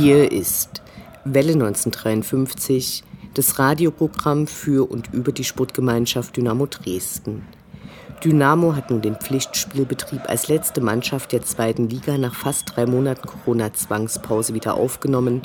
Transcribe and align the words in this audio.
Hier 0.00 0.30
ist 0.30 0.82
Welle 1.24 1.52
1953, 1.52 3.02
das 3.34 3.58
Radioprogramm 3.58 4.46
für 4.46 4.90
und 4.90 5.12
über 5.14 5.32
die 5.32 5.44
Sportgemeinschaft 5.44 6.36
Dynamo 6.36 6.66
Dresden. 6.66 7.46
Dynamo 8.22 8.74
hat 8.74 8.90
nun 8.90 9.00
den 9.00 9.16
Pflichtspielbetrieb 9.16 10.28
als 10.28 10.48
letzte 10.48 10.80
Mannschaft 10.80 11.32
der 11.32 11.42
zweiten 11.42 11.88
Liga 11.88 12.18
nach 12.18 12.34
fast 12.34 12.76
drei 12.76 12.84
Monaten 12.84 13.26
Corona-Zwangspause 13.26 14.52
wieder 14.52 14.74
aufgenommen 14.74 15.42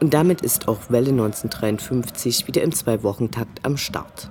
und 0.00 0.12
damit 0.12 0.42
ist 0.42 0.68
auch 0.68 0.90
Welle 0.90 1.10
1953 1.10 2.46
wieder 2.46 2.62
im 2.62 2.72
Zwei-Wochen-Takt 2.72 3.60
am 3.64 3.76
Start. 3.76 4.28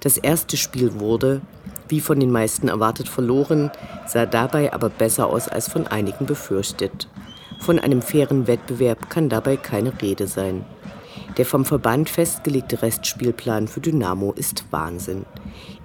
Das 0.00 0.16
erste 0.16 0.56
Spiel 0.56 0.98
wurde, 0.98 1.42
wie 1.88 2.00
von 2.00 2.18
den 2.18 2.32
meisten 2.32 2.68
erwartet, 2.68 3.08
verloren, 3.08 3.70
sah 4.06 4.26
dabei 4.26 4.72
aber 4.72 4.88
besser 4.88 5.26
aus 5.26 5.48
als 5.48 5.68
von 5.68 5.86
einigen 5.86 6.26
befürchtet. 6.26 7.08
Von 7.66 7.80
einem 7.80 8.00
fairen 8.00 8.46
Wettbewerb 8.46 9.10
kann 9.10 9.28
dabei 9.28 9.56
keine 9.56 10.00
Rede 10.00 10.28
sein. 10.28 10.64
Der 11.36 11.44
vom 11.44 11.64
Verband 11.64 12.08
festgelegte 12.08 12.80
Restspielplan 12.80 13.66
für 13.66 13.80
Dynamo 13.80 14.30
ist 14.30 14.66
Wahnsinn. 14.70 15.26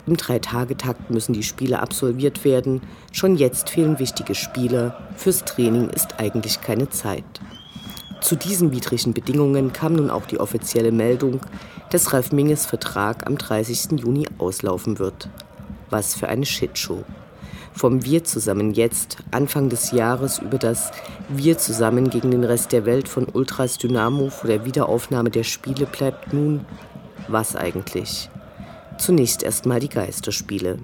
Im 0.05 0.15
Dreitagetakt 0.15 1.09
müssen 1.09 1.33
die 1.33 1.41
Spiele 1.41 1.79
absolviert 1.79 2.45
werden. 2.45 2.81
Schon 3.11 3.35
jetzt 3.35 3.71
fehlen 3.71 3.97
wichtige 3.97 4.35
Spieler. 4.35 4.95
Fürs 5.15 5.43
Training 5.43 5.89
ist 5.89 6.19
eigentlich 6.19 6.61
keine 6.61 6.87
Zeit. 6.91 7.41
Zu 8.21 8.35
diesen 8.35 8.71
widrigen 8.71 9.13
Bedingungen 9.13 9.73
kam 9.73 9.95
nun 9.95 10.11
auch 10.11 10.27
die 10.27 10.39
offizielle 10.39 10.91
Meldung, 10.91 11.39
dass 11.89 12.13
Ralf 12.13 12.31
Minges 12.31 12.67
Vertrag 12.67 13.25
am 13.25 13.39
30. 13.39 13.99
Juni 13.99 14.27
auslaufen 14.37 14.99
wird. 14.99 15.29
Was 15.89 16.13
für 16.13 16.27
eine 16.29 16.45
Shitshow 16.45 17.03
vom 17.73 18.03
Wir 18.05 18.23
zusammen 18.23 18.73
jetzt, 18.73 19.17
Anfang 19.31 19.69
des 19.69 19.91
Jahres, 19.91 20.39
über 20.39 20.57
das 20.57 20.91
Wir 21.29 21.57
zusammen 21.57 22.09
gegen 22.09 22.31
den 22.31 22.43
Rest 22.43 22.71
der 22.71 22.85
Welt 22.85 23.07
von 23.07 23.27
Ultras 23.31 23.77
Dynamo 23.77 24.29
vor 24.29 24.49
der 24.49 24.65
Wiederaufnahme 24.65 25.29
der 25.29 25.43
Spiele 25.43 25.85
bleibt 25.85 26.33
nun 26.33 26.65
was 27.27 27.55
eigentlich? 27.55 28.29
Zunächst 28.97 29.43
erstmal 29.43 29.79
die 29.79 29.89
Geisterspiele. 29.89 30.79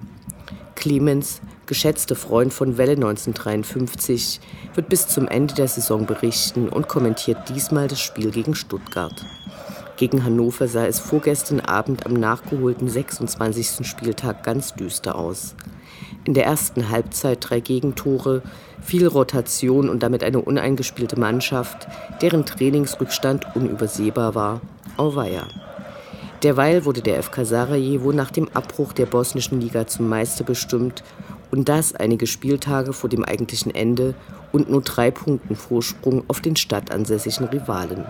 Clemens, 0.74 1.40
geschätzter 1.66 2.16
Freund 2.16 2.52
von 2.52 2.78
Welle 2.78 2.92
1953, 2.92 4.40
wird 4.74 4.88
bis 4.88 5.08
zum 5.08 5.28
Ende 5.28 5.54
der 5.54 5.68
Saison 5.68 6.06
berichten 6.06 6.68
und 6.68 6.88
kommentiert 6.88 7.48
diesmal 7.48 7.88
das 7.88 8.00
Spiel 8.00 8.30
gegen 8.30 8.54
Stuttgart. 8.54 9.24
Gegen 9.96 10.24
Hannover 10.24 10.68
sah 10.68 10.86
es 10.86 11.00
vorgestern 11.00 11.58
Abend 11.58 12.06
am 12.06 12.12
nachgeholten 12.12 12.88
26. 12.88 13.84
Spieltag 13.84 14.44
ganz 14.44 14.72
düster 14.74 15.16
aus. 15.16 15.56
In 16.28 16.34
der 16.34 16.44
ersten 16.44 16.90
Halbzeit 16.90 17.38
drei 17.40 17.60
Gegentore, 17.60 18.42
viel 18.82 19.06
Rotation 19.06 19.88
und 19.88 20.02
damit 20.02 20.22
eine 20.22 20.42
uneingespielte 20.42 21.18
Mannschaft, 21.18 21.88
deren 22.20 22.44
Trainingsrückstand 22.44 23.56
unübersehbar 23.56 24.34
war. 24.34 24.60
Auweia. 24.98 25.44
Derweil 26.42 26.84
wurde 26.84 27.00
der 27.00 27.22
FK 27.22 27.46
Sarajevo 27.46 28.12
nach 28.12 28.30
dem 28.30 28.50
Abbruch 28.52 28.92
der 28.92 29.06
bosnischen 29.06 29.58
Liga 29.58 29.86
zum 29.86 30.06
Meister 30.10 30.44
bestimmt 30.44 31.02
und 31.50 31.70
das 31.70 31.94
einige 31.94 32.26
Spieltage 32.26 32.92
vor 32.92 33.08
dem 33.08 33.24
eigentlichen 33.24 33.74
Ende 33.74 34.14
und 34.52 34.68
nur 34.68 34.82
drei 34.82 35.10
Punkten 35.10 35.56
Vorsprung 35.56 36.24
auf 36.28 36.42
den 36.42 36.56
stadtansässigen 36.56 37.48
Rivalen. 37.48 38.04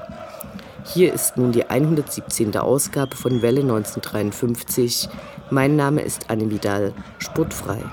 Hier 0.90 1.12
ist 1.12 1.36
nun 1.36 1.52
die 1.52 1.68
117. 1.68 2.56
Ausgabe 2.56 3.14
von 3.14 3.42
Welle 3.42 3.60
1953. 3.60 5.10
Mein 5.50 5.76
Name 5.76 6.00
ist 6.00 6.30
Anne 6.30 6.50
Vidal, 6.50 6.94
sportfrei. 7.18 7.84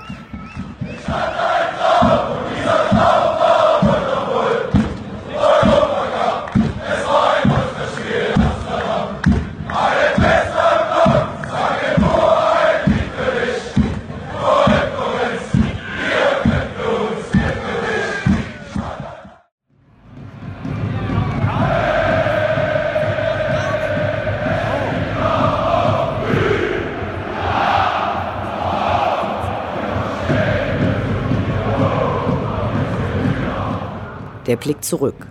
Der 34.46 34.56
Blick 34.56 34.84
zurück. 34.84 35.26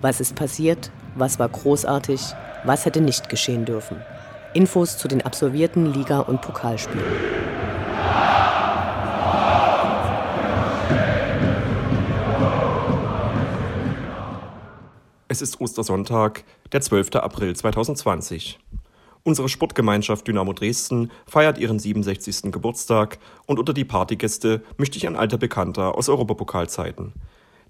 Was 0.00 0.20
ist 0.20 0.36
passiert? 0.36 0.90
Was 1.14 1.38
war 1.38 1.50
großartig? 1.50 2.20
Was 2.64 2.86
hätte 2.86 3.02
nicht 3.02 3.28
geschehen 3.28 3.66
dürfen? 3.66 3.98
Infos 4.54 4.96
zu 4.96 5.06
den 5.06 5.20
absolvierten 5.20 5.92
Liga- 5.92 6.20
und 6.20 6.40
Pokalspielen. 6.40 7.04
Es 15.28 15.42
ist 15.42 15.60
Ostersonntag, 15.60 16.44
der 16.72 16.80
12. 16.80 17.16
April 17.16 17.54
2020. 17.54 18.58
Unsere 19.24 19.50
Sportgemeinschaft 19.50 20.26
Dynamo 20.26 20.54
Dresden 20.54 21.10
feiert 21.26 21.58
ihren 21.58 21.78
67. 21.78 22.50
Geburtstag 22.50 23.18
und 23.44 23.58
unter 23.58 23.74
die 23.74 23.84
Partygäste 23.84 24.62
mischt 24.78 24.94
sich 24.94 25.06
ein 25.06 25.16
alter 25.16 25.36
Bekannter 25.36 25.98
aus 25.98 26.08
Europapokalzeiten. 26.08 27.12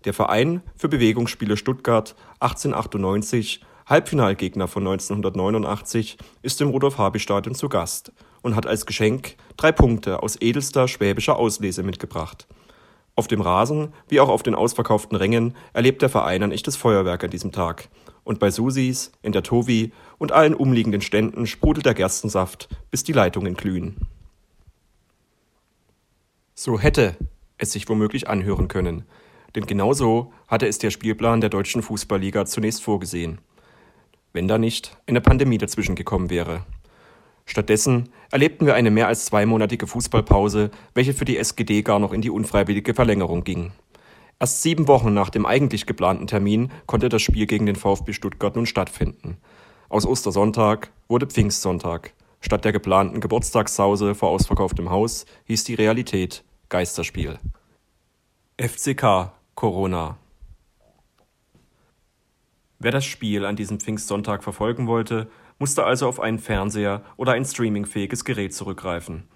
Der 0.05 0.13
Verein 0.13 0.63
für 0.77 0.89
Bewegungsspiele 0.89 1.57
Stuttgart 1.57 2.15
1898, 2.41 3.65
Halbfinalgegner 3.87 4.69
von 4.69 4.87
1989, 4.87 6.19
ist 6.43 6.61
im 6.61 6.69
Rudolf-Habich-Stadion 6.69 7.55
zu 7.55 7.71
Gast 7.71 8.13
und 8.43 8.55
hat 8.55 8.67
als 8.67 8.85
Geschenk 8.85 9.37
drei 9.57 9.73
Punkte 9.73 10.23
aus 10.23 10.37
edelster 10.39 10.89
schwäbischer 10.89 11.37
Auslese 11.37 11.83
mitgebracht. 11.83 12.47
Auf 13.17 13.29
dem 13.29 13.41
Rasen 13.41 13.95
wie 14.09 14.21
auch 14.21 14.29
auf 14.29 14.43
den 14.43 14.55
ausverkauften 14.55 15.17
Rängen 15.17 15.57
erlebt 15.73 16.03
der 16.03 16.11
Verein 16.11 16.43
ein 16.43 16.53
echtes 16.53 16.77
Feuerwerk 16.77 17.25
an 17.25 17.31
diesem 17.31 17.53
Tag. 17.53 17.89
Und 18.25 18.39
bei 18.39 18.51
Susis, 18.51 19.13
in 19.23 19.33
der 19.33 19.43
Tovi 19.43 19.93
und 20.19 20.33
allen 20.33 20.55
umliegenden 20.55 21.01
Ständen 21.01 21.47
sprudelt 21.47 21.87
der 21.87 21.95
Gerstensaft, 21.95 22.69
bis 22.91 23.05
die 23.05 23.13
Leitungen 23.13 23.55
glühen. 23.55 23.97
So 26.55 26.79
hätte 26.79 27.17
es 27.57 27.73
sich 27.73 27.89
womöglich 27.89 28.29
anhören 28.29 28.69
können, 28.69 29.05
denn 29.55 29.67
genauso 29.67 30.33
hatte 30.49 30.67
es 30.67 30.79
der 30.79 30.91
Spielplan 30.91 31.41
der 31.41 31.51
deutschen 31.51 31.83
Fußballliga 31.83 32.47
zunächst 32.47 32.83
vorgesehen. 32.83 33.39
Wenn 34.33 34.49
da 34.49 34.59
nicht 34.59 34.97
eine 35.07 35.21
Pandemie 35.21 35.59
dazwischen 35.59 35.95
gekommen 35.95 36.31
wäre. 36.31 36.65
Stattdessen 37.47 38.09
erlebten 38.31 38.67
wir 38.67 38.75
eine 38.75 38.91
mehr 38.91 39.06
als 39.06 39.27
zweimonatige 39.27 39.87
Fußballpause, 39.87 40.71
welche 40.95 41.12
für 41.12 41.25
die 41.25 41.37
SGD 41.37 41.83
gar 41.83 41.99
noch 41.99 42.12
in 42.12 42.23
die 42.23 42.31
unfreiwillige 42.31 42.95
Verlängerung 42.95 43.45
ging. 43.45 43.73
Erst 44.41 44.62
sieben 44.62 44.89
Wochen 44.89 45.15
nach 45.15 45.31
dem 45.31 45.47
eigentlich 45.47 45.87
geplanten 45.87 46.27
Termin 46.27 46.73
konnte 46.87 47.09
das 47.09 47.23
Spiel 47.23 47.47
gegen 47.47 47.67
den 47.67 47.77
VfB 47.77 48.12
Stuttgart 48.12 48.57
nun 48.57 48.67
stattfinden. 48.67 49.37
Aus 49.89 50.07
Ostersonntag 50.07 50.91
wurde 51.09 51.27
Pfingstsonntag. 51.27 52.15
Statt 52.41 52.65
der 52.65 52.73
geplanten 52.73 53.21
Geburtstagssause 53.21 54.15
vor 54.15 54.31
ausverkauftem 54.31 54.91
Haus 54.91 55.25
hieß 55.45 55.65
die 55.65 55.75
Realität 55.75 56.45
Geisterspiel. 56.69 57.39
FCK 58.61 59.33
Corona. 59.55 60.19
Wer 62.81 62.91
das 62.91 63.05
Spiel 63.05 63.45
an 63.45 63.56
diesem 63.56 63.79
Pfingstsonntag 63.79 64.43
verfolgen 64.43 64.87
wollte, 64.89 65.29
musste 65.59 65.85
also 65.85 66.09
auf 66.09 66.19
einen 66.19 66.41
Fernseher 66.41 67.03
oder 67.17 67.33
ein 67.33 67.45
streamingfähiges 67.45 68.25
Gerät 68.25 68.53
zurückgreifen. 68.53 69.29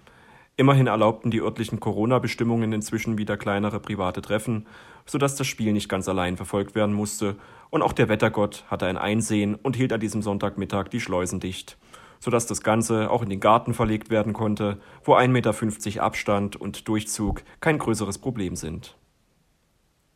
Immerhin 0.57 0.87
erlaubten 0.87 1.31
die 1.31 1.39
örtlichen 1.39 1.79
Corona-Bestimmungen 1.79 2.73
inzwischen 2.73 3.17
wieder 3.17 3.37
kleinere 3.37 3.79
private 3.79 4.21
Treffen, 4.21 4.67
sodass 5.05 5.35
das 5.35 5.47
Spiel 5.47 5.71
nicht 5.71 5.87
ganz 5.87 6.09
allein 6.09 6.35
verfolgt 6.35 6.75
werden 6.75 6.93
musste, 6.93 7.37
und 7.69 7.81
auch 7.81 7.93
der 7.93 8.09
Wettergott 8.09 8.65
hatte 8.67 8.87
ein 8.87 8.97
Einsehen 8.97 9.55
und 9.55 9.77
hielt 9.77 9.93
an 9.93 10.01
diesem 10.01 10.21
Sonntagmittag 10.21 10.89
die 10.89 10.99
Schleusen 10.99 11.39
dicht. 11.39 11.77
sodass 12.19 12.45
das 12.45 12.61
Ganze 12.61 13.09
auch 13.09 13.23
in 13.23 13.29
den 13.29 13.39
Garten 13.39 13.73
verlegt 13.73 14.09
werden 14.09 14.33
konnte, 14.33 14.79
wo 15.03 15.15
1,50 15.15 15.27
Meter 15.29 16.03
Abstand 16.03 16.55
und 16.57 16.87
Durchzug 16.87 17.43
kein 17.61 17.77
größeres 17.77 18.17
Problem 18.17 18.57
sind. 18.57 18.98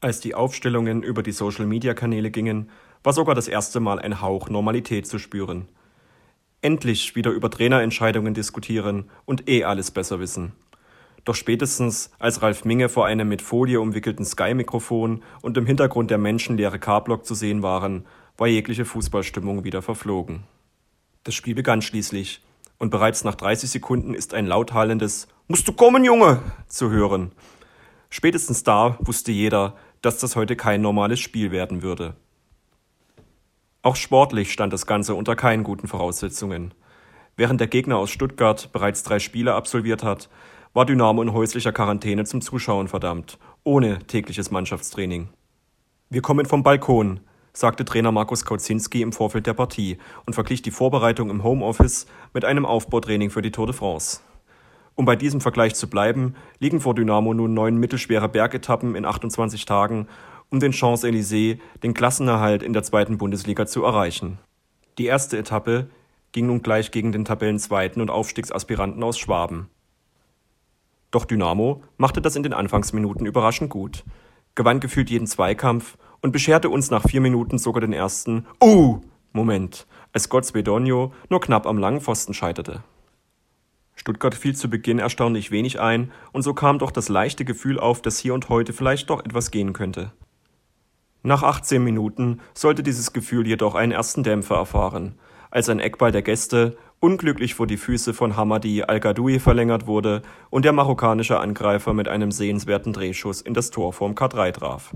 Als 0.04 0.20
die 0.20 0.36
Aufstellungen 0.36 1.02
über 1.02 1.24
die 1.24 1.32
Social-Media-Kanäle 1.32 2.30
gingen, 2.30 2.70
war 3.04 3.14
sogar 3.14 3.36
das 3.36 3.48
erste 3.48 3.80
Mal 3.80 4.00
ein 4.00 4.20
Hauch 4.20 4.50
Normalität 4.50 5.08
zu 5.08 5.18
spüren. 5.18 5.70
Endlich 6.62 7.16
wieder 7.16 7.32
über 7.32 7.50
Trainerentscheidungen 7.50 8.34
diskutieren 8.34 9.10
und 9.24 9.48
eh 9.48 9.64
alles 9.64 9.92
besser 9.92 10.20
wissen. 10.20 10.52
Doch 11.24 11.36
spätestens, 11.36 12.12
als 12.20 12.42
Ralf 12.42 12.66
Minge 12.66 12.90
vor 12.90 13.06
einem 13.06 13.30
mit 13.30 13.42
Folie 13.42 13.80
umwickelten 13.80 14.26
Sky-Mikrofon 14.26 15.24
und 15.42 15.58
im 15.58 15.66
Hintergrund 15.66 16.12
der 16.12 16.18
menschenleere 16.18 16.80
K-Block 16.80 17.26
zu 17.26 17.34
sehen 17.34 17.64
waren, 17.64 18.06
war 18.36 18.48
jegliche 18.48 18.84
Fußballstimmung 18.84 19.64
wieder 19.64 19.82
verflogen. 19.82 20.44
Das 21.24 21.34
Spiel 21.34 21.56
begann 21.56 21.82
schließlich, 21.82 22.44
und 22.78 22.90
bereits 22.90 23.24
nach 23.24 23.36
30 23.36 23.70
Sekunden 23.70 24.16
ist 24.16 24.34
ein 24.34 24.48
laut 24.48 24.74
hallendes 24.74 25.30
Musst 25.48 25.66
du 25.66 25.72
kommen, 25.72 26.04
Junge! 26.04 26.42
zu 26.68 26.90
hören. 26.90 27.32
Spätestens 28.10 28.62
da 28.62 28.98
wusste 29.00 29.32
jeder, 29.32 29.76
dass 30.04 30.20
das 30.20 30.36
heute 30.36 30.56
kein 30.56 30.82
normales 30.82 31.20
Spiel 31.20 31.50
werden 31.52 31.82
würde. 31.82 32.16
Auch 33.82 33.96
sportlich 33.96 34.52
stand 34.52 34.72
das 34.72 34.86
Ganze 34.86 35.16
unter 35.16 35.36
keinen 35.36 35.64
guten 35.64 35.88
Voraussetzungen. 35.88 36.74
Während 37.36 37.60
der 37.60 37.68
Gegner 37.68 37.98
aus 37.98 38.12
Stuttgart 38.12 38.72
bereits 38.72 39.04
drei 39.04 39.20
Spiele 39.20 39.56
absolviert 39.56 40.04
hat, 40.04 40.30
war 40.74 40.86
Dynamo 40.86 41.22
in 41.22 41.34
häuslicher 41.34 41.72
Quarantäne 41.72 42.26
zum 42.26 42.42
Zuschauen 42.42 42.88
verdammt, 42.88 43.40
ohne 43.64 44.00
tägliches 44.00 44.52
Mannschaftstraining. 44.52 45.30
Wir 46.10 46.22
kommen 46.22 46.46
vom 46.46 46.64
Balkon, 46.64 47.22
sagte 47.54 47.86
Trainer 47.86 48.12
Markus 48.12 48.44
Kauzinski 48.44 49.02
im 49.02 49.14
Vorfeld 49.14 49.48
der 49.48 49.54
Partie 49.54 49.98
und 50.26 50.34
verglich 50.34 50.62
die 50.62 50.72
Vorbereitung 50.72 51.30
im 51.30 51.44
Homeoffice 51.44 52.08
mit 52.34 52.44
einem 52.44 52.66
Aufbautraining 52.66 53.30
für 53.30 53.42
die 53.42 53.52
Tour 53.52 53.68
de 53.68 53.76
France. 53.76 54.20
Um 54.95 55.06
bei 55.06 55.16
diesem 55.16 55.42
Vergleich 55.42 55.75
zu 55.75 55.90
bleiben, 55.90 56.36
liegen 56.60 56.80
vor 56.80 56.94
Dynamo 56.94 57.34
nun 57.34 57.54
neun 57.54 57.78
mittelschwere 57.78 58.30
Bergetappen 58.30 58.95
in 58.95 59.06
28 59.06 59.66
Tagen, 59.66 60.07
um 60.50 60.60
den 60.60 60.72
Champs-Élysées, 60.72 61.57
den 61.81 61.94
Klassenerhalt 61.94 62.62
in 62.62 62.74
der 62.74 62.84
zweiten 62.84 63.18
Bundesliga 63.18 63.66
zu 63.66 63.84
erreichen. 63.84 64.38
Die 65.00 65.06
erste 65.06 65.38
Etappe 65.38 65.90
ging 66.31 66.45
nun 66.48 66.62
gleich 66.62 66.92
gegen 66.92 67.12
den 67.12 67.25
Tabellenzweiten 67.25 68.01
und 68.01 68.12
Aufstiegsaspiranten 68.12 69.01
aus 69.01 69.18
Schwaben. 69.18 69.69
Doch 71.10 71.25
Dynamo 71.25 71.81
machte 71.98 72.22
das 72.22 72.36
in 72.36 72.44
den 72.44 72.54
Anfangsminuten 72.54 73.25
überraschend 73.25 73.69
gut, 73.69 74.04
gewann 74.56 74.80
gefühlt 74.80 75.10
jeden 75.10 75.28
Zweikampf 75.28 75.98
und 76.22 76.31
bescherte 76.31 76.69
uns 76.69 76.92
nach 76.92 77.07
vier 77.07 77.22
Minuten 77.22 77.57
sogar 77.57 77.81
den 77.81 77.94
ersten 77.94 78.46
Uh! 78.63 79.01
Moment, 79.31 79.88
als 80.12 80.30
Gottsbedonio 80.30 81.12
nur 81.30 81.42
knapp 81.42 81.66
am 81.66 81.80
langen 81.80 82.01
Pfosten 82.01 82.36
scheiterte. 82.36 82.84
Stuttgart 84.04 84.36
fiel 84.36 84.54
zu 84.54 84.70
Beginn 84.70 85.00
erstaunlich 85.00 85.50
wenig 85.50 85.80
ein, 85.80 86.12
und 86.34 86.42
so 86.42 86.54
kam 86.54 86.78
doch 86.78 86.92
das 86.92 87.08
leichte 87.08 87.46
Gefühl 87.46 87.80
auf, 87.80 88.02
dass 88.02 88.18
hier 88.18 88.34
und 88.34 88.50
heute 88.50 88.74
vielleicht 88.74 89.10
doch 89.10 89.24
etwas 89.24 89.50
gehen 89.50 89.72
könnte. 89.72 90.12
Nach 91.22 91.42
18 91.42 91.82
Minuten 91.82 92.42
sollte 92.54 92.84
dieses 92.84 93.14
Gefühl 93.14 93.48
jedoch 93.48 93.76
einen 93.76 93.94
ersten 93.94 94.24
Dämpfer 94.24 94.58
erfahren, 94.58 95.16
als 95.52 95.70
ein 95.70 95.80
Eckball 95.80 96.12
der 96.12 96.22
Gäste 96.22 96.76
unglücklich 97.00 97.56
vor 97.56 97.66
die 97.66 97.78
Füße 97.78 98.14
von 98.14 98.36
Hamadi 98.36 98.84
Al-Gadoui 98.84 99.40
verlängert 99.40 99.88
wurde 99.88 100.22
und 100.50 100.66
der 100.66 100.74
marokkanische 100.74 101.40
Angreifer 101.40 101.94
mit 101.94 102.10
einem 102.10 102.34
sehenswerten 102.34 102.92
Drehschuss 102.92 103.40
in 103.40 103.54
das 103.54 103.72
Tor 103.72 103.94
vorm 103.94 104.16
K3 104.16 104.52
traf. 104.52 104.94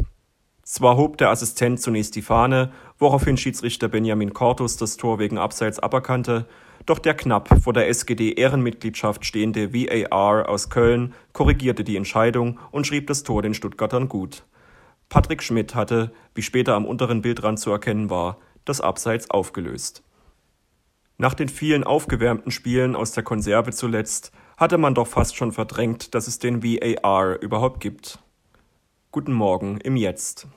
Zwar 0.63 0.97
hob 0.97 1.17
der 1.17 1.29
Assistent 1.29 1.79
zunächst 1.79 2.13
die 2.17 2.21
Fahne, 2.21 2.73
woraufhin 2.99 3.37
Schiedsrichter 3.37 3.87
Benjamin 3.87 4.33
Cortus 4.33 4.75
das 4.75 4.97
Tor 4.97 5.17
wegen 5.17 5.37
Abseits 5.37 5.79
aberkannte, 5.79 6.45
doch 6.87 6.99
der 6.99 7.13
knapp 7.13 7.61
vor 7.61 7.73
der 7.73 7.89
SGD-Ehrenmitgliedschaft 7.89 9.25
stehende 9.25 9.73
VAR 9.73 10.49
aus 10.49 10.69
Köln 10.69 11.13
korrigierte 11.33 11.83
die 11.83 11.97
Entscheidung 11.97 12.59
und 12.71 12.87
schrieb 12.87 13.07
das 13.07 13.23
Tor 13.23 13.41
den 13.41 13.53
Stuttgartern 13.53 14.07
gut. 14.09 14.45
Patrick 15.09 15.43
Schmidt 15.43 15.75
hatte, 15.75 16.11
wie 16.33 16.41
später 16.41 16.75
am 16.75 16.85
unteren 16.85 17.21
Bildrand 17.21 17.59
zu 17.59 17.71
erkennen 17.71 18.09
war, 18.09 18.37
das 18.65 18.81
Abseits 18.81 19.29
aufgelöst. 19.29 20.01
Nach 21.17 21.33
den 21.33 21.49
vielen 21.49 21.83
aufgewärmten 21.83 22.51
Spielen 22.51 22.95
aus 22.95 23.11
der 23.11 23.23
Konserve 23.23 23.71
zuletzt 23.71 24.31
hatte 24.55 24.77
man 24.77 24.95
doch 24.95 25.07
fast 25.07 25.35
schon 25.35 25.51
verdrängt, 25.51 26.15
dass 26.15 26.27
es 26.27 26.39
den 26.39 26.63
VAR 26.63 27.41
überhaupt 27.41 27.81
gibt. 27.81 28.19
Guten 29.11 29.33
Morgen 29.33 29.79
im 29.81 29.97
Jetzt. 29.97 30.47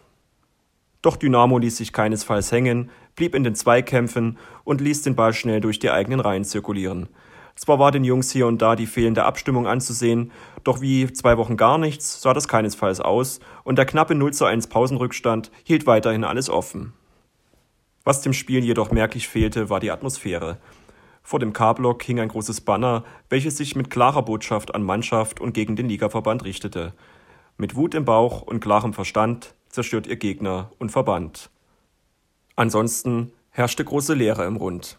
Doch 1.03 1.17
Dynamo 1.17 1.59
ließ 1.59 1.79
sich 1.79 1.93
keinesfalls 1.93 2.53
hängen, 2.53 2.91
blieb 3.21 3.35
in 3.35 3.45
den 3.45 3.55
Zweikämpfen 3.55 4.39
und 4.65 4.81
ließ 4.81 5.03
den 5.03 5.15
Ball 5.15 5.35
schnell 5.35 5.61
durch 5.61 5.79
die 5.79 5.91
eigenen 5.91 6.21
Reihen 6.21 6.43
zirkulieren. 6.43 7.11
Zwar 7.55 7.79
war 7.79 7.93
den 7.93 8.03
Jungs 8.03 8.31
hier 8.31 8.47
und 8.47 8.63
da 8.63 8.77
die 8.77 8.87
fehlende 8.87 9.25
Abstimmung 9.25 9.67
anzusehen, 9.67 10.33
doch 10.65 10.81
wie 10.81 11.13
zwei 11.13 11.37
Wochen 11.37 11.59
gar 11.59 11.77
nichts 11.77 12.23
sah 12.23 12.33
das 12.33 12.49
keinesfalls 12.49 12.99
aus 12.99 13.41
und 13.63 13.77
der 13.77 13.85
knappe 13.85 14.15
0 14.15 14.33
zu 14.33 14.47
1 14.47 14.69
Pausenrückstand 14.69 15.51
hielt 15.65 15.87
weiterhin 15.87 16.25
alles 16.25 16.49
offen. 16.49 16.95
Was 18.05 18.23
dem 18.23 18.33
Spiel 18.33 18.65
jedoch 18.65 18.91
merklich 18.91 19.29
fehlte, 19.29 19.69
war 19.69 19.81
die 19.81 19.91
Atmosphäre. 19.91 20.57
Vor 21.23 21.41
dem 21.41 21.53
K-Block 21.53 22.03
hing 22.03 22.21
ein 22.21 22.29
großes 22.29 22.63
Banner, 22.63 23.05
welches 23.29 23.59
sich 23.59 23.77
mit 23.77 23.91
klarer 23.91 24.23
Botschaft 24.23 24.75
an 24.75 24.83
Mannschaft 24.83 25.41
und 25.41 25.53
gegen 25.53 25.77
den 25.77 25.91
Ligaverband 25.91 26.43
richtete. 26.45 26.95
Mit 27.59 27.77
Wut 27.77 27.95
im 27.95 28.07
Bauch 28.07 28.41
und 28.41 28.61
klarem 28.61 28.95
Verstand 28.95 29.55
zerstört 29.69 30.07
ihr 30.07 30.17
Gegner 30.17 30.71
und 30.79 30.91
Verband. 30.91 31.51
Ansonsten 32.61 33.33
herrschte 33.49 33.87
große 33.87 34.13
Leere 34.13 34.45
im 34.45 34.57
Rund. 34.57 34.99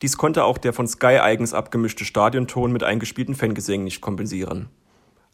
Dies 0.00 0.16
konnte 0.16 0.44
auch 0.44 0.56
der 0.56 0.72
von 0.72 0.88
Sky 0.88 1.18
eigens 1.18 1.52
abgemischte 1.52 2.06
Stadionton 2.06 2.72
mit 2.72 2.84
eingespielten 2.84 3.34
Fangesängen 3.34 3.84
nicht 3.84 4.00
kompensieren. 4.00 4.70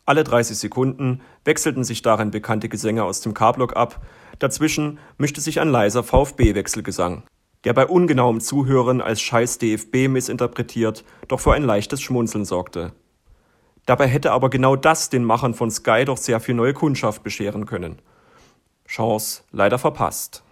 Alle 0.06 0.24
30 0.24 0.58
Sekunden 0.58 1.20
wechselten 1.44 1.84
sich 1.84 2.02
darin 2.02 2.32
bekannte 2.32 2.68
Gesänge 2.68 3.04
aus 3.04 3.20
dem 3.20 3.32
K-Block 3.32 3.76
ab, 3.76 4.04
dazwischen 4.40 4.98
mischte 5.18 5.40
sich 5.40 5.60
ein 5.60 5.68
leiser 5.68 6.02
VfB-Wechselgesang, 6.02 7.22
der 7.62 7.74
bei 7.74 7.86
ungenauem 7.86 8.40
Zuhören 8.40 9.00
als 9.00 9.20
Scheiß 9.20 9.58
DFB 9.58 10.08
missinterpretiert, 10.08 11.04
doch 11.28 11.38
für 11.38 11.52
ein 11.52 11.62
leichtes 11.62 12.00
Schmunzeln 12.00 12.44
sorgte. 12.44 12.90
Dabei 13.84 14.08
hätte 14.08 14.32
aber 14.32 14.50
genau 14.50 14.74
das 14.74 15.10
den 15.10 15.22
Machern 15.22 15.54
von 15.54 15.70
Sky 15.70 16.04
doch 16.06 16.16
sehr 16.16 16.40
viel 16.40 16.56
neue 16.56 16.74
Kundschaft 16.74 17.22
bescheren 17.22 17.66
können. 17.66 18.02
Chance 18.88 19.44
leider 19.52 19.78
verpasst. 19.78 20.42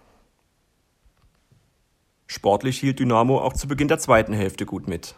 Sportlich 2.27 2.79
hielt 2.79 2.99
Dynamo 2.99 3.39
auch 3.39 3.53
zu 3.53 3.67
Beginn 3.67 3.87
der 3.87 3.99
zweiten 3.99 4.33
Hälfte 4.33 4.65
gut 4.65 4.87
mit. 4.87 5.15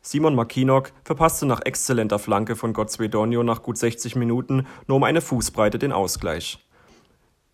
Simon 0.00 0.36
Makinok 0.36 0.92
verpasste 1.02 1.46
nach 1.46 1.62
exzellenter 1.64 2.20
Flanke 2.20 2.54
von 2.54 2.72
Gottsvedonio 2.72 3.42
nach 3.42 3.62
gut 3.62 3.76
60 3.76 4.14
Minuten 4.14 4.66
nur 4.86 4.98
um 4.98 5.02
eine 5.02 5.20
Fußbreite 5.20 5.78
den 5.80 5.90
Ausgleich. 5.90 6.64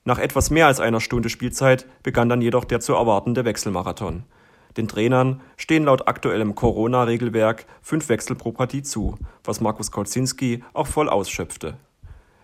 Nach 0.05 0.19
etwas 0.19 0.51
mehr 0.51 0.67
als 0.67 0.81
einer 0.81 1.01
Stunde 1.01 1.31
Spielzeit 1.31 1.87
begann 2.03 2.29
dann 2.29 2.43
jedoch 2.43 2.65
der 2.65 2.81
zu 2.81 2.93
erwartende 2.93 3.45
Wechselmarathon. 3.45 4.25
Den 4.77 4.89
Trainern 4.89 5.41
stehen 5.57 5.85
laut 5.85 6.09
aktuellem 6.09 6.55
Corona-Regelwerk 6.55 7.67
fünf 7.83 8.09
Wechsel 8.09 8.37
pro 8.37 8.53
Partie 8.53 8.83
zu, 8.83 9.17
was 9.45 9.61
Markus 9.61 9.91
Kolzinski 9.91 10.65
auch 10.73 10.87
voll 10.87 11.09
ausschöpfte. 11.09 11.77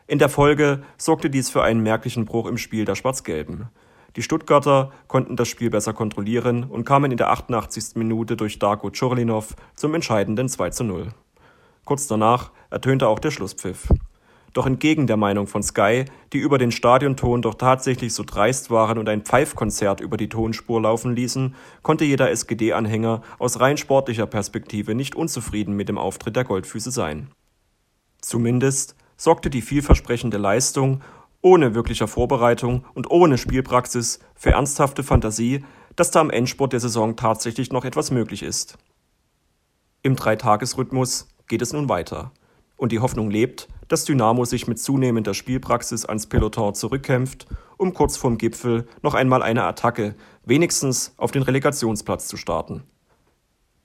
In 0.06 0.18
der 0.18 0.28
Folge 0.28 0.82
sorgte 0.96 1.30
dies 1.30 1.50
für 1.50 1.62
einen 1.62 1.82
merklichen 1.82 2.25
Bruch 2.25 2.46
im 2.46 2.56
Spiel 2.56 2.84
der 2.84 2.94
Schwarz-Gelben. 2.94 3.68
Die 4.16 4.22
Stuttgarter 4.22 4.90
konnten 5.06 5.36
das 5.36 5.48
Spiel 5.48 5.70
besser 5.70 5.92
kontrollieren 5.92 6.64
und 6.64 6.84
kamen 6.84 7.10
in 7.10 7.18
der 7.18 7.30
88. 7.30 7.96
Minute 7.96 8.36
durch 8.36 8.58
Darko 8.58 8.90
Chorlinov 8.90 9.54
zum 9.74 9.94
entscheidenden 9.94 10.48
2 10.48 10.70
zu 10.70 10.84
0. 10.84 11.08
Kurz 11.84 12.06
danach 12.06 12.50
ertönte 12.70 13.08
auch 13.08 13.18
der 13.18 13.30
Schlusspfiff. 13.30 13.88
Doch 14.54 14.66
entgegen 14.66 15.06
der 15.06 15.16
Meinung 15.16 15.46
von 15.46 15.62
Sky, 15.62 16.06
die 16.32 16.38
über 16.38 16.58
den 16.58 16.72
Stadionton 16.72 17.42
doch 17.42 17.54
tatsächlich 17.54 18.14
so 18.14 18.24
dreist 18.24 18.70
waren 18.70 18.98
und 18.98 19.08
ein 19.08 19.22
Pfeifkonzert 19.22 20.00
über 20.00 20.16
die 20.16 20.28
Tonspur 20.28 20.80
laufen 20.80 21.14
ließen, 21.14 21.54
konnte 21.82 22.04
jeder 22.04 22.30
SGD-Anhänger 22.30 23.22
aus 23.38 23.60
rein 23.60 23.76
sportlicher 23.76 24.26
Perspektive 24.26 24.94
nicht 24.94 25.14
unzufrieden 25.14 25.76
mit 25.76 25.88
dem 25.88 25.98
Auftritt 25.98 26.36
der 26.36 26.44
Goldfüße 26.44 26.90
sein. 26.90 27.28
Zumindest 28.20 28.96
sorgte 29.16 29.50
die 29.50 29.62
vielversprechende 29.62 30.38
Leistung 30.38 31.02
ohne 31.42 31.75
wirklicher 31.75 32.09
Vorbereitung 32.09 32.85
und 32.95 33.11
ohne 33.11 33.38
Spielpraxis 33.38 34.21
für 34.35 34.52
ernsthafte 34.52 35.02
Fantasie, 35.02 35.64
dass 35.97 36.11
da 36.11 36.21
am 36.21 36.30
Endspurt 36.30 36.73
der 36.73 36.80
Saison 36.80 37.16
tatsächlich 37.16 37.73
noch 37.73 37.85
etwas 37.85 38.11
möglich 38.11 38.42
ist. 38.42 38.78
Im 40.02 40.16
Dreitagesrhythmus 40.16 41.28
geht 41.49 41.62
es 41.62 41.73
nun 41.73 41.88
weiter. 41.88 42.33
Und 42.76 42.92
die 42.92 43.00
Hoffnung 43.00 43.30
lebt, 43.30 43.68
dass 43.88 44.04
Dynamo 44.04 44.45
sich 44.45 44.68
mit 44.68 44.78
zunehmender 44.78 45.35
Spielpraxis 45.35 46.04
ans 46.04 46.26
Peloton 46.26 46.75
zurückkämpft, 46.75 47.47
um 47.76 47.95
kurz 47.95 48.16
vorm 48.16 48.38
Gipfel 48.38 48.87
noch 49.02 49.14
einmal 49.14 49.42
eine 49.42 49.64
Attacke, 49.64 50.14
wenigstens 50.45 51.14
auf 51.16 51.33
den 51.33 51.42
Relegationsplatz 51.42 52.28
zu 52.28 52.37
starten. 52.37 52.85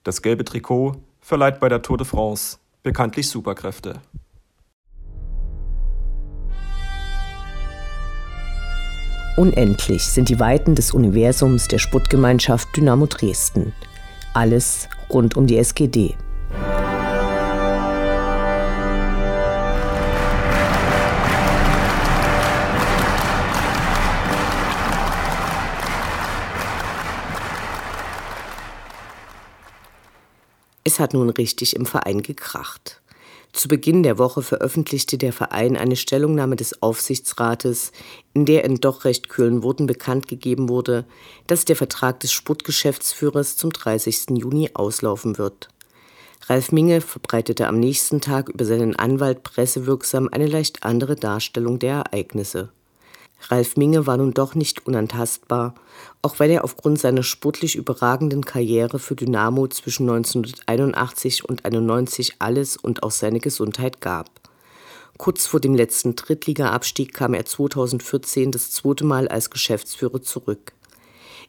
Das 0.04 0.22
gelbe 0.22 0.44
Trikot 0.44 0.96
verleiht 1.20 1.58
bei 1.58 1.68
der 1.68 1.82
Tour 1.82 1.96
de 1.96 2.06
France 2.06 2.58
bekanntlich 2.82 3.28
Superkräfte. 3.28 4.00
Unendlich 9.36 10.04
sind 10.04 10.28
die 10.28 10.38
Weiten 10.38 10.76
des 10.76 10.92
Universums 10.92 11.66
der 11.66 11.78
Sputtgemeinschaft 11.78 12.68
Dynamo 12.76 13.06
Dresden. 13.06 13.72
alles 14.32 14.88
rund 15.10 15.36
um 15.36 15.48
die 15.48 15.58
SGD. 15.58 16.16
Es 30.84 31.00
hat 31.00 31.12
nun 31.12 31.30
richtig 31.30 31.74
im 31.74 31.86
Verein 31.86 32.22
gekracht. 32.22 33.00
Zu 33.54 33.68
Beginn 33.68 34.02
der 34.02 34.18
Woche 34.18 34.42
veröffentlichte 34.42 35.16
der 35.16 35.32
Verein 35.32 35.76
eine 35.76 35.94
Stellungnahme 35.94 36.56
des 36.56 36.82
Aufsichtsrates, 36.82 37.92
in 38.34 38.46
der 38.46 38.64
in 38.64 38.80
doch 38.80 39.04
recht 39.04 39.28
kühlen 39.28 39.62
Worten 39.62 39.86
bekannt 39.86 40.26
gegeben 40.26 40.68
wurde, 40.68 41.04
dass 41.46 41.64
der 41.64 41.76
Vertrag 41.76 42.18
des 42.18 42.32
Sportgeschäftsführers 42.32 43.56
zum 43.56 43.70
30. 43.70 44.30
Juni 44.30 44.70
auslaufen 44.74 45.38
wird. 45.38 45.68
Ralf 46.46 46.72
Minge 46.72 47.00
verbreitete 47.00 47.68
am 47.68 47.78
nächsten 47.78 48.20
Tag 48.20 48.48
über 48.48 48.64
seinen 48.64 48.96
Anwalt 48.96 49.44
pressewirksam 49.44 50.28
eine 50.32 50.48
leicht 50.48 50.82
andere 50.82 51.14
Darstellung 51.14 51.78
der 51.78 52.06
Ereignisse. 52.06 52.70
Ralf 53.50 53.76
Minge 53.76 54.06
war 54.06 54.16
nun 54.16 54.32
doch 54.32 54.54
nicht 54.54 54.86
unantastbar, 54.86 55.74
auch 56.22 56.38
weil 56.38 56.50
er 56.50 56.64
aufgrund 56.64 56.98
seiner 56.98 57.22
sportlich 57.22 57.76
überragenden 57.76 58.44
Karriere 58.44 58.98
für 58.98 59.14
Dynamo 59.14 59.68
zwischen 59.68 60.08
1981 60.08 61.44
und 61.44 61.64
91 61.66 62.36
alles 62.38 62.76
und 62.76 63.02
auch 63.02 63.10
seine 63.10 63.40
Gesundheit 63.40 64.00
gab. 64.00 64.30
Kurz 65.18 65.46
vor 65.46 65.60
dem 65.60 65.74
letzten 65.74 66.16
Drittliga-Abstieg 66.16 67.12
kam 67.12 67.34
er 67.34 67.44
2014 67.44 68.50
das 68.50 68.70
zweite 68.70 69.04
Mal 69.04 69.28
als 69.28 69.50
Geschäftsführer 69.50 70.22
zurück. 70.22 70.72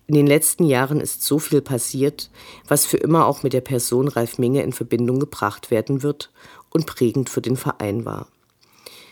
In 0.08 0.14
den 0.14 0.28
letzten 0.28 0.66
Jahren 0.66 1.00
ist 1.00 1.24
so 1.24 1.40
viel 1.40 1.62
passiert, 1.62 2.30
was 2.68 2.86
für 2.86 2.98
immer 2.98 3.26
auch 3.26 3.42
mit 3.42 3.54
der 3.54 3.62
Person 3.62 4.08
Ralf 4.08 4.38
Minge 4.38 4.62
in 4.62 4.72
Verbindung 4.72 5.20
gebracht 5.20 5.72
werden 5.72 6.04
wird 6.04 6.32
und 6.70 6.86
prägend 6.86 7.30
für 7.30 7.42
den 7.42 7.58
Verein 7.58 8.06
war. 8.06 8.28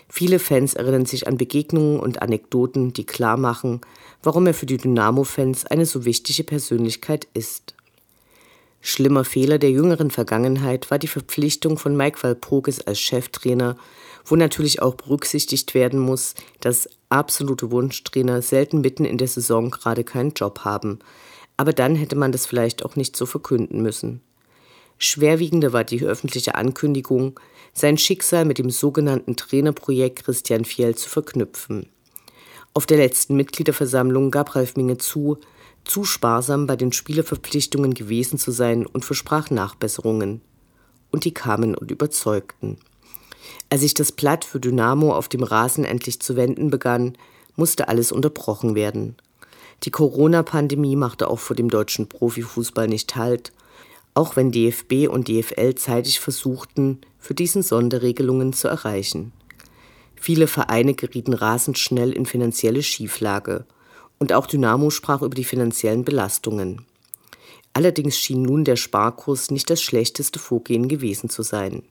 Viele 0.08 0.38
Fans 0.38 0.74
erinnern 0.74 1.06
sich 1.06 1.26
an 1.26 1.38
Begegnungen 1.38 1.98
und 1.98 2.22
Anekdoten, 2.22 2.92
die 2.92 3.04
klar 3.04 3.36
machen, 3.36 3.80
warum 4.22 4.46
er 4.46 4.54
für 4.54 4.66
die 4.66 4.76
Dynamo-Fans 4.76 5.66
eine 5.66 5.86
so 5.86 6.04
wichtige 6.04 6.44
Persönlichkeit 6.44 7.26
ist. 7.34 7.74
Schlimmer 8.80 9.24
Fehler 9.24 9.58
der 9.58 9.70
jüngeren 9.70 10.10
Vergangenheit 10.10 10.90
war 10.90 10.98
die 10.98 11.08
Verpflichtung 11.08 11.78
von 11.78 11.96
Mike 11.96 12.22
Walpurgis 12.22 12.82
als 12.82 13.00
Cheftrainer, 13.00 13.76
wo 14.26 14.36
natürlich 14.36 14.82
auch 14.82 14.94
berücksichtigt 14.94 15.72
werden 15.72 15.98
muss, 15.98 16.34
dass 16.60 16.88
absolute 17.08 17.70
Wunschtrainer 17.70 18.42
selten 18.42 18.82
mitten 18.82 19.06
in 19.06 19.16
der 19.16 19.28
Saison 19.28 19.70
gerade 19.70 20.04
keinen 20.04 20.32
Job 20.32 20.60
haben. 20.60 20.98
Aber 21.56 21.72
dann 21.72 21.96
hätte 21.96 22.14
man 22.14 22.30
das 22.30 22.44
vielleicht 22.44 22.84
auch 22.84 22.94
nicht 22.94 23.16
so 23.16 23.24
verkünden 23.24 23.80
müssen. 23.80 24.20
Schwerwiegender 24.98 25.72
war 25.72 25.84
die 25.84 26.04
öffentliche 26.04 26.54
Ankündigung, 26.54 27.40
sein 27.74 27.98
Schicksal 27.98 28.44
mit 28.44 28.58
dem 28.58 28.70
sogenannten 28.70 29.36
Trainerprojekt 29.36 30.24
Christian 30.24 30.64
Fjell 30.64 30.94
zu 30.94 31.08
verknüpfen. 31.08 31.86
Auf 32.72 32.86
der 32.86 32.98
letzten 32.98 33.36
Mitgliederversammlung 33.36 34.30
gab 34.30 34.54
Ralf 34.54 34.76
Minge 34.76 34.96
zu, 34.96 35.38
zu 35.84 36.04
sparsam 36.04 36.66
bei 36.66 36.76
den 36.76 36.92
Spielerverpflichtungen 36.92 37.94
gewesen 37.94 38.38
zu 38.38 38.52
sein 38.52 38.86
und 38.86 39.04
versprach 39.04 39.50
Nachbesserungen. 39.50 40.40
Und 41.10 41.24
die 41.24 41.34
kamen 41.34 41.74
und 41.74 41.90
überzeugten. 41.90 42.78
Als 43.70 43.82
sich 43.82 43.94
das 43.94 44.12
Blatt 44.12 44.44
für 44.44 44.60
Dynamo 44.60 45.14
auf 45.14 45.28
dem 45.28 45.42
Rasen 45.42 45.84
endlich 45.84 46.20
zu 46.20 46.36
wenden 46.36 46.70
begann, 46.70 47.18
musste 47.56 47.88
alles 47.88 48.10
unterbrochen 48.10 48.74
werden. 48.74 49.16
Die 49.82 49.90
Corona-Pandemie 49.90 50.96
machte 50.96 51.28
auch 51.28 51.40
vor 51.40 51.54
dem 51.54 51.68
deutschen 51.68 52.08
Profifußball 52.08 52.88
nicht 52.88 53.16
Halt 53.16 53.52
auch 54.14 54.36
wenn 54.36 54.52
DFB 54.52 55.08
und 55.08 55.28
DFL 55.28 55.74
zeitig 55.74 56.20
versuchten, 56.20 57.00
für 57.24 57.34
diesen 57.34 57.62
Sonderregelungen 57.62 58.52
zu 58.52 58.68
erreichen. 58.68 59.32
Viele 60.14 60.46
Vereine 60.46 60.92
gerieten 60.92 61.32
rasend 61.32 61.78
schnell 61.78 62.12
in 62.12 62.26
finanzielle 62.26 62.82
Schieflage 62.82 63.64
und 64.18 64.34
auch 64.34 64.46
Dynamo 64.46 64.90
sprach 64.90 65.22
über 65.22 65.34
die 65.34 65.44
finanziellen 65.44 66.04
Belastungen. 66.04 66.84
Allerdings 67.72 68.18
schien 68.18 68.42
nun 68.42 68.64
der 68.64 68.76
Sparkurs 68.76 69.50
nicht 69.50 69.70
das 69.70 69.80
schlechteste 69.80 70.38
Vorgehen 70.38 70.86
gewesen 70.86 71.30
zu 71.30 71.42
sein. 71.42 71.82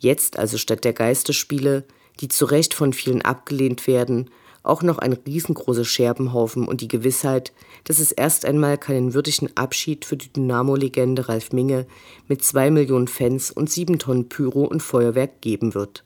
Jetzt 0.00 0.36
also 0.36 0.58
statt 0.58 0.82
der 0.82 0.92
Geisterspiele, 0.92 1.84
die 2.18 2.26
zu 2.26 2.44
Recht 2.44 2.74
von 2.74 2.92
vielen 2.92 3.22
abgelehnt 3.22 3.86
werden, 3.86 4.28
auch 4.62 4.82
noch 4.82 4.98
ein 4.98 5.12
riesengroßer 5.12 5.84
Scherbenhaufen 5.84 6.66
und 6.66 6.80
die 6.80 6.88
Gewissheit, 6.88 7.52
dass 7.84 7.98
es 7.98 8.12
erst 8.12 8.44
einmal 8.44 8.78
keinen 8.78 9.14
würdigen 9.14 9.50
Abschied 9.56 10.04
für 10.04 10.16
die 10.16 10.32
Dynamo-Legende 10.32 11.28
Ralf 11.28 11.52
Minge 11.52 11.86
mit 12.28 12.44
zwei 12.44 12.70
Millionen 12.70 13.08
Fans 13.08 13.50
und 13.50 13.70
sieben 13.70 13.98
Tonnen 13.98 14.28
Pyro 14.28 14.64
und 14.64 14.82
Feuerwerk 14.82 15.40
geben 15.40 15.74
wird. 15.74 16.04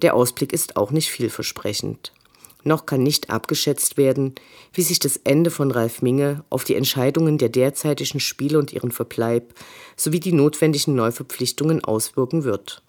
Der 0.00 0.14
Ausblick 0.14 0.52
ist 0.52 0.76
auch 0.76 0.90
nicht 0.90 1.10
vielversprechend. 1.10 2.12
Noch 2.64 2.86
kann 2.86 3.02
nicht 3.02 3.30
abgeschätzt 3.30 3.96
werden, 3.96 4.34
wie 4.72 4.82
sich 4.82 5.00
das 5.00 5.16
Ende 5.16 5.50
von 5.50 5.72
Ralf 5.72 6.00
Minge 6.00 6.44
auf 6.48 6.62
die 6.62 6.76
Entscheidungen 6.76 7.38
der 7.38 7.48
derzeitigen 7.48 8.20
Spiele 8.20 8.58
und 8.58 8.72
ihren 8.72 8.92
Verbleib 8.92 9.52
sowie 9.96 10.20
die 10.20 10.32
notwendigen 10.32 10.94
Neuverpflichtungen 10.94 11.82
auswirken 11.82 12.44
wird. 12.44 12.82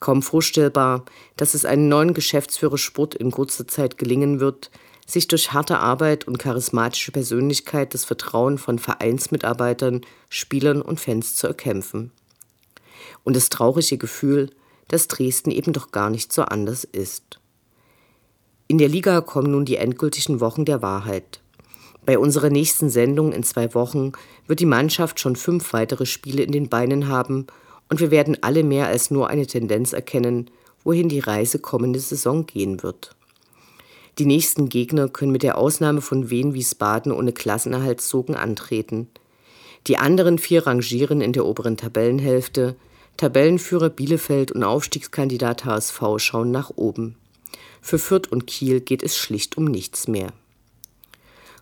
Kaum 0.00 0.22
vorstellbar, 0.22 1.04
dass 1.36 1.54
es 1.54 1.64
einem 1.64 1.88
neuen 1.88 2.14
Geschäftsführer 2.14 2.78
Sport 2.78 3.14
in 3.14 3.30
kurzer 3.30 3.66
Zeit 3.66 3.98
gelingen 3.98 4.40
wird, 4.40 4.70
sich 5.06 5.28
durch 5.28 5.52
harte 5.52 5.78
Arbeit 5.78 6.26
und 6.26 6.38
charismatische 6.38 7.12
Persönlichkeit 7.12 7.94
das 7.94 8.04
Vertrauen 8.04 8.58
von 8.58 8.78
Vereinsmitarbeitern, 8.78 10.00
Spielern 10.28 10.80
und 10.82 11.00
Fans 11.00 11.36
zu 11.36 11.46
erkämpfen. 11.46 12.10
Und 13.22 13.36
das 13.36 13.48
traurige 13.48 13.98
Gefühl, 13.98 14.50
dass 14.88 15.08
Dresden 15.08 15.50
eben 15.50 15.72
doch 15.72 15.92
gar 15.92 16.10
nicht 16.10 16.32
so 16.32 16.42
anders 16.42 16.84
ist. 16.84 17.40
In 18.66 18.78
der 18.78 18.88
Liga 18.88 19.20
kommen 19.20 19.50
nun 19.50 19.64
die 19.64 19.76
endgültigen 19.76 20.40
Wochen 20.40 20.64
der 20.64 20.80
Wahrheit. 20.80 21.40
Bei 22.06 22.18
unserer 22.18 22.50
nächsten 22.50 22.90
Sendung 22.90 23.32
in 23.32 23.42
zwei 23.42 23.74
Wochen 23.74 24.12
wird 24.46 24.60
die 24.60 24.66
Mannschaft 24.66 25.20
schon 25.20 25.36
fünf 25.36 25.72
weitere 25.72 26.06
Spiele 26.06 26.42
in 26.42 26.52
den 26.52 26.68
Beinen 26.68 27.08
haben 27.08 27.46
und 27.88 28.00
wir 28.00 28.10
werden 28.10 28.38
alle 28.40 28.62
mehr 28.62 28.86
als 28.86 29.10
nur 29.10 29.28
eine 29.28 29.46
Tendenz 29.46 29.92
erkennen, 29.92 30.50
wohin 30.84 31.08
die 31.08 31.20
Reise 31.20 31.58
kommende 31.58 32.00
Saison 32.00 32.46
gehen 32.46 32.82
wird. 32.82 33.14
Die 34.18 34.26
nächsten 34.26 34.68
Gegner 34.68 35.08
können 35.08 35.32
mit 35.32 35.42
der 35.42 35.58
Ausnahme 35.58 36.00
von 36.00 36.30
Wien 36.30 36.54
Wiesbaden 36.54 37.10
ohne 37.10 37.32
Klassenerhaltszogen 37.32 38.36
antreten. 38.36 39.08
Die 39.86 39.98
anderen 39.98 40.38
vier 40.38 40.66
rangieren 40.66 41.20
in 41.20 41.32
der 41.32 41.44
oberen 41.44 41.76
Tabellenhälfte. 41.76 42.76
Tabellenführer 43.16 43.90
Bielefeld 43.90 44.52
und 44.52 44.62
Aufstiegskandidat 44.62 45.64
HSV 45.64 46.00
schauen 46.18 46.50
nach 46.50 46.70
oben. 46.76 47.16
Für 47.80 47.98
Fürth 47.98 48.30
und 48.30 48.46
Kiel 48.46 48.80
geht 48.80 49.02
es 49.02 49.16
schlicht 49.16 49.58
um 49.58 49.64
nichts 49.64 50.08
mehr. 50.08 50.32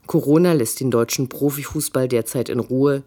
Corona 0.07 0.53
lässt 0.53 0.81
den 0.81 0.91
deutschen 0.91 1.29
Profifußball 1.29 2.07
derzeit 2.07 2.49
in 2.49 2.61
Ruhe. 2.61 3.03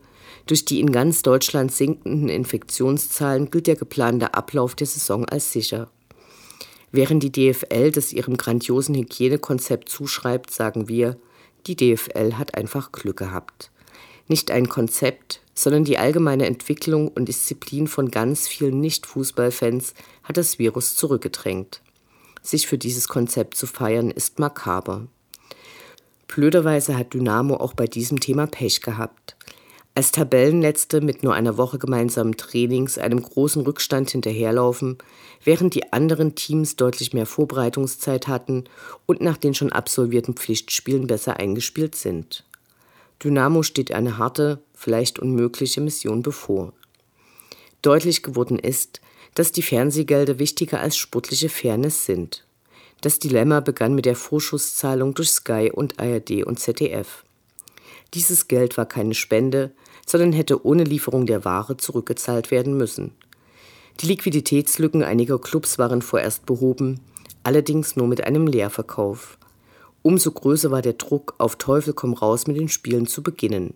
Durch 0.46 0.66
die 0.66 0.80
in 0.80 0.92
ganz 0.92 1.24
Deutschland 1.24 1.72
sinkenden 1.72 2.30
Infektionszahlen 2.30 3.50
gilt 3.50 3.68
der 3.68 3.75
geplante 3.75 4.34
Ablauf 4.34 4.75
der 4.75 4.88
Saison 4.88 5.25
als 5.25 5.52
sicher. 5.52 5.90
Während 6.92 7.24
die 7.24 7.32
DFL 7.32 7.92
das 7.92 8.14
ihrem 8.14 8.38
grandiosen 8.38 8.96
Hygienekonzept 8.96 9.90
zuschreibt, 9.90 10.52
sagen 10.52 10.88
wir, 10.88 11.18
die 11.68 11.75
DFL 11.75 12.34
hat 12.34 12.56
einfach 12.56 12.92
Glück 12.92 13.18
gehabt. 13.18 13.72
Nicht 14.28 14.52
ein 14.52 14.70
Konzept, 14.70 15.42
sondern 15.54 15.84
die 15.84 15.98
allgemeine 15.98 16.46
Entwicklung 16.46 17.08
und 17.08 17.25
Disziplin 17.25 17.88
von 17.88 18.12
ganz 18.12 18.48
vielen 18.48 18.80
Nicht-Fußballfans 18.80 19.94
hat 20.24 20.38
das 20.38 20.60
Virus 20.60 20.96
zurückgedrängt. 20.96 21.82
Sich 22.42 22.68
für 22.68 22.78
dieses 22.78 23.08
Konzept 23.08 23.56
zu 23.56 23.66
feiern, 23.66 24.12
ist 24.12 24.38
makaber. 24.38 25.08
Blöderweise 26.28 26.98
hat 26.98 27.14
Dynamo 27.14 27.56
auch 27.56 27.74
bei 27.74 27.88
diesem 27.88 28.20
Thema 28.20 28.46
Pech 28.46 28.82
gehabt. 28.82 29.36
Als 29.98 30.12
Tabellenletzte 30.12 31.00
mit 31.00 31.24
nur 31.24 31.34
einer 31.34 31.56
Woche 31.56 31.80
gemeinsamen 31.80 32.36
Trainings 32.36 32.98
einem 32.98 33.24
großen 33.24 33.62
Rückstand 33.62 34.10
hinterherlaufen, 34.10 34.98
während 35.42 35.74
die 35.74 35.94
anderen 35.94 36.36
Teams 36.36 36.75
deutlich 36.75 37.14
mehr 37.14 37.25
Vorbereitungszeit 37.25 38.28
hatten 38.28 38.66
und 39.06 39.22
nach 39.22 39.38
den 39.38 39.54
schon 39.54 39.72
absolvierten 39.72 40.34
Pflichtspielen 40.34 41.08
besser 41.08 41.38
eingespielt 41.40 41.96
sind. 41.96 42.44
Dynamo 43.24 43.64
steht 43.64 43.94
eine 43.94 44.18
harte, 44.18 44.60
vielleicht 44.74 45.18
unmögliche 45.18 45.80
Mission 45.80 46.22
bevor. 46.22 46.74
Deutlich 47.82 48.22
geworden 48.22 48.60
ist, 48.60 49.00
dass 49.34 49.54
die 49.54 49.62
Fernsehgelder 49.62 50.40
wichtiger 50.40 50.82
als 50.82 50.98
sportliche 50.98 51.48
Fairness 51.48 52.06
sind. 52.06 52.46
Das 53.00 53.20
Dilemma 53.20 53.62
begann 53.62 53.96
mit 53.96 54.06
der 54.06 54.18
Vorschusszahlung 54.18 55.14
durch 55.14 55.30
Sky 55.30 55.72
und 55.74 56.02
ARD 56.02 56.44
und 56.44 56.60
ZDF. 56.60 57.24
Dieses 58.14 58.50
Geld 58.50 58.78
war 58.78 58.86
keine 58.86 59.14
Spende, 59.14 59.72
sondern 60.06 60.34
hätte 60.34 60.66
ohne 60.66 60.84
Lieferung 60.84 61.26
der 61.26 61.46
Ware 61.46 61.78
zurückgezahlt 61.78 62.52
werden 62.52 62.78
müssen. 62.78 63.12
Die 64.02 64.08
Liquiditätslücken 64.08 65.04
einiger 65.04 65.40
Clubs 65.40 65.80
waren 65.80 66.02
vorerst 66.02 66.46
behoben, 66.46 67.00
allerdings 67.44 67.96
nur 67.96 68.08
mit 68.08 68.24
einem 68.24 68.48
Leerverkauf. 68.48 69.38
Umso 70.02 70.32
größer 70.32 70.70
war 70.70 70.82
der 70.82 70.94
Druck, 70.94 71.34
auf 71.38 71.56
Teufel 71.56 71.94
komm 71.94 72.14
raus 72.14 72.46
mit 72.46 72.58
den 72.58 72.70
Spielen 72.70 73.08
zu 73.08 73.24
beginnen. 73.24 73.74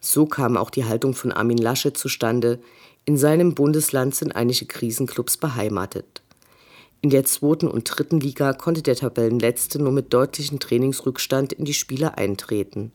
So 0.00 0.26
kam 0.26 0.56
auch 0.56 0.70
die 0.70 0.84
Haltung 0.84 1.14
von 1.14 1.32
Armin 1.32 1.58
Lasche 1.58 1.92
zustande. 1.92 2.60
In 3.04 3.18
seinem 3.18 3.54
Bundesland 3.54 4.14
sind 4.14 4.34
einige 4.34 4.66
Krisenclubs 4.66 5.36
beheimatet. 5.36 6.22
In 7.00 7.10
der 7.10 7.24
zweiten 7.24 7.68
und 7.68 7.84
dritten 7.84 8.20
Liga 8.20 8.52
konnte 8.52 8.82
der 8.82 8.96
Tabellenletzte 8.96 9.80
nur 9.80 9.92
mit 9.92 10.12
deutlichem 10.12 10.58
Trainingsrückstand 10.58 11.52
in 11.52 11.64
die 11.64 11.74
Spiele 11.74 12.16
eintreten. 12.16 12.92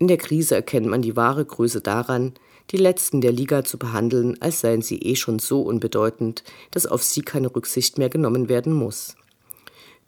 In 0.00 0.08
der 0.08 0.16
Krise 0.16 0.54
erkennt 0.54 0.86
man 0.86 1.02
die 1.02 1.14
wahre 1.14 1.44
Größe 1.44 1.82
daran, 1.82 2.32
die 2.70 2.78
Letzten 2.78 3.20
der 3.20 3.32
Liga 3.32 3.64
zu 3.64 3.78
behandeln, 3.78 4.40
als 4.40 4.60
seien 4.60 4.80
sie 4.80 4.98
eh 4.98 5.14
schon 5.14 5.38
so 5.38 5.60
unbedeutend, 5.60 6.42
dass 6.70 6.86
auf 6.86 7.02
sie 7.02 7.20
keine 7.20 7.54
Rücksicht 7.54 7.98
mehr 7.98 8.08
genommen 8.08 8.48
werden 8.48 8.72
muss. 8.72 9.14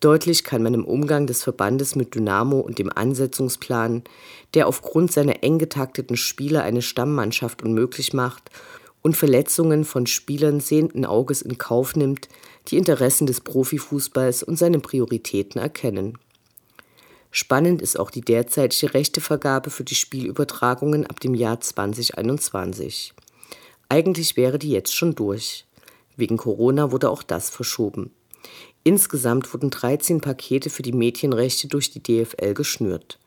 Deutlich 0.00 0.44
kann 0.44 0.62
man 0.62 0.72
im 0.72 0.86
Umgang 0.86 1.26
des 1.26 1.42
Verbandes 1.42 1.94
mit 1.94 2.14
Dynamo 2.14 2.58
und 2.58 2.78
dem 2.78 2.90
Ansetzungsplan, 2.90 4.02
der 4.54 4.66
aufgrund 4.66 5.12
seiner 5.12 5.42
eng 5.42 5.58
getakteten 5.58 6.16
Spiele 6.16 6.62
eine 6.62 6.80
Stammmannschaft 6.80 7.62
unmöglich 7.62 8.14
macht 8.14 8.50
und 9.02 9.14
Verletzungen 9.14 9.84
von 9.84 10.06
Spielern 10.06 10.60
sehenden 10.60 11.04
Auges 11.04 11.42
in 11.42 11.58
Kauf 11.58 11.96
nimmt, 11.96 12.28
die 12.68 12.78
Interessen 12.78 13.26
des 13.26 13.42
Profifußballs 13.42 14.42
und 14.42 14.56
seine 14.56 14.78
Prioritäten 14.78 15.60
erkennen. 15.60 16.16
Spannend 17.34 17.80
ist 17.80 17.98
auch 17.98 18.10
die 18.10 18.20
derzeitige 18.20 18.92
Rechtevergabe 18.92 19.70
für 19.70 19.84
die 19.84 19.94
Spielübertragungen 19.94 21.06
ab 21.06 21.18
dem 21.18 21.34
Jahr 21.34 21.58
2021. 21.58 23.14
Eigentlich 23.88 24.36
wäre 24.36 24.58
die 24.58 24.70
jetzt 24.70 24.94
schon 24.94 25.14
durch. 25.14 25.64
Wegen 26.14 26.36
Corona 26.36 26.92
wurde 26.92 27.08
auch 27.08 27.22
das 27.22 27.48
verschoben. 27.48 28.10
Insgesamt 28.84 29.50
wurden 29.54 29.70
13 29.70 30.20
Pakete 30.20 30.68
für 30.68 30.82
die 30.82 30.92
Mädchenrechte 30.92 31.68
durch 31.68 31.90
die 31.90 32.02
DFL 32.02 32.52
geschnürt. 32.52 33.18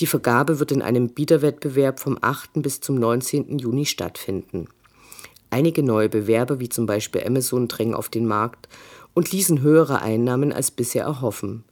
Die 0.00 0.08
Vergabe 0.08 0.58
wird 0.58 0.72
in 0.72 0.82
einem 0.82 1.10
Bieterwettbewerb 1.10 2.00
vom 2.00 2.18
8. 2.20 2.54
bis 2.54 2.80
zum 2.80 2.96
19. 2.96 3.60
Juni 3.60 3.86
stattfinden. 3.86 4.66
Einige 5.50 5.84
neue 5.84 6.08
Bewerber, 6.08 6.58
wie 6.58 6.68
zum 6.68 6.86
Beispiel 6.86 7.22
Amazon, 7.24 7.68
drängen 7.68 7.94
auf 7.94 8.08
den 8.08 8.26
Markt 8.26 8.68
und 9.14 9.30
ließen 9.30 9.60
höhere 9.60 10.02
Einnahmen 10.02 10.52
als 10.52 10.72
bisher 10.72 11.04
erhoffen. 11.04 11.62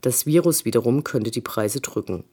Das 0.00 0.26
Virus 0.26 0.64
wiederum 0.64 1.04
könnte 1.04 1.30
die 1.30 1.40
Preise 1.40 1.80
drücken. 1.80 2.24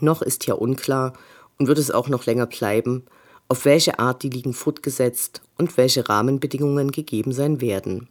Noch 0.00 0.22
ist 0.22 0.46
ja 0.46 0.54
unklar 0.54 1.12
und 1.58 1.66
wird 1.66 1.78
es 1.78 1.90
auch 1.90 2.08
noch 2.08 2.26
länger 2.26 2.46
bleiben, 2.46 3.04
auf 3.48 3.64
welche 3.64 3.98
Art 3.98 4.22
die 4.22 4.30
Ligen 4.30 4.54
fortgesetzt 4.54 5.42
und 5.56 5.76
welche 5.76 6.08
Rahmenbedingungen 6.08 6.90
gegeben 6.92 7.32
sein 7.32 7.60
werden. 7.60 8.08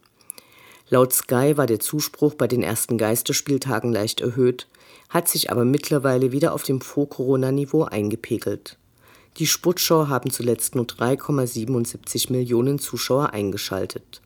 Laut 0.90 1.12
Sky 1.12 1.56
war 1.56 1.66
der 1.66 1.80
Zuspruch 1.80 2.34
bei 2.34 2.46
den 2.46 2.62
ersten 2.62 2.98
Geisterspieltagen 2.98 3.92
leicht 3.92 4.20
erhöht, 4.20 4.68
hat 5.08 5.28
sich 5.28 5.50
aber 5.50 5.64
mittlerweile 5.64 6.32
wieder 6.32 6.52
auf 6.52 6.62
dem 6.62 6.80
Vor-Corona-Niveau 6.80 7.84
eingepegelt. 7.84 8.78
Die 9.36 9.46
Sportschau 9.46 10.08
haben 10.08 10.30
zuletzt 10.30 10.74
nur 10.74 10.84
3,77 10.84 12.32
Millionen 12.32 12.78
Zuschauer 12.78 13.32
eingeschaltet. 13.32 14.20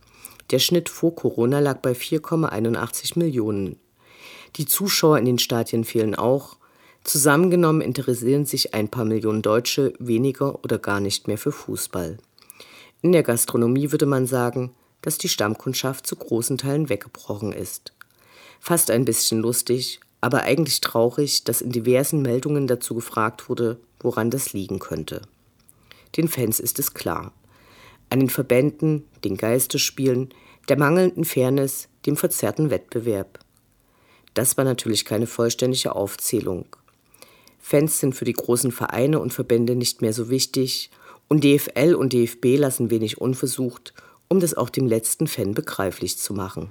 Der 0.50 0.58
Schnitt 0.58 0.88
vor 0.88 1.14
Corona 1.14 1.60
lag 1.60 1.80
bei 1.80 1.92
4,81 1.92 3.18
Millionen. 3.18 3.76
Die 4.56 4.66
Zuschauer 4.66 5.18
in 5.18 5.24
den 5.24 5.38
Stadien 5.38 5.84
fehlen 5.84 6.14
auch. 6.14 6.56
Zusammengenommen 7.04 7.80
interessieren 7.80 8.44
sich 8.46 8.74
ein 8.74 8.88
paar 8.88 9.04
Millionen 9.04 9.42
Deutsche 9.42 9.94
weniger 9.98 10.62
oder 10.62 10.78
gar 10.78 11.00
nicht 11.00 11.26
mehr 11.26 11.38
für 11.38 11.52
Fußball. 11.52 12.18
In 13.00 13.12
der 13.12 13.22
Gastronomie 13.22 13.90
würde 13.90 14.06
man 14.06 14.26
sagen, 14.26 14.72
dass 15.00 15.18
die 15.18 15.28
Stammkundschaft 15.28 16.06
zu 16.06 16.16
großen 16.16 16.58
Teilen 16.58 16.88
weggebrochen 16.88 17.52
ist. 17.52 17.92
Fast 18.60 18.90
ein 18.90 19.04
bisschen 19.04 19.40
lustig, 19.40 20.00
aber 20.20 20.42
eigentlich 20.42 20.80
traurig, 20.80 21.42
dass 21.42 21.60
in 21.60 21.72
diversen 21.72 22.22
Meldungen 22.22 22.68
dazu 22.68 22.94
gefragt 22.94 23.48
wurde, 23.48 23.80
woran 23.98 24.30
das 24.30 24.52
liegen 24.52 24.78
könnte. 24.78 25.22
Den 26.16 26.28
Fans 26.28 26.60
ist 26.60 26.78
es 26.78 26.94
klar. 26.94 27.32
An 28.10 28.20
den 28.20 28.30
Verbänden, 28.30 29.04
den 29.24 29.36
Geisterspielen, 29.36 30.28
der 30.68 30.78
mangelnden 30.78 31.24
Fairness, 31.24 31.88
dem 32.06 32.16
verzerrten 32.16 32.70
Wettbewerb. 32.70 33.40
Das 34.34 34.56
war 34.56 34.64
natürlich 34.64 35.04
keine 35.04 35.26
vollständige 35.26 35.94
Aufzählung. 35.94 36.66
Fans 37.60 38.00
sind 38.00 38.14
für 38.14 38.24
die 38.24 38.32
großen 38.32 38.72
Vereine 38.72 39.20
und 39.20 39.32
Verbände 39.32 39.76
nicht 39.76 40.02
mehr 40.02 40.12
so 40.12 40.30
wichtig 40.30 40.90
und 41.28 41.44
DFL 41.44 41.94
und 41.94 42.12
DFB 42.12 42.58
lassen 42.58 42.90
wenig 42.90 43.20
unversucht, 43.20 43.94
um 44.28 44.40
das 44.40 44.54
auch 44.54 44.70
dem 44.70 44.86
letzten 44.86 45.26
Fan 45.26 45.54
begreiflich 45.54 46.18
zu 46.18 46.34
machen. 46.34 46.70